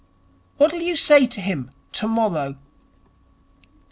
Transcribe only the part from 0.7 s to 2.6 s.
you say to him tomorrow?'